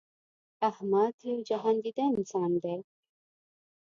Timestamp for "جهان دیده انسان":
1.49-2.51